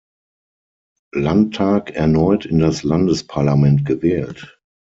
Landtag 1.13 1.91
erneut 1.93 2.47
in 2.47 2.57
das 2.57 2.81
Landesparlament 2.81 3.85
gewählt. 3.85 4.59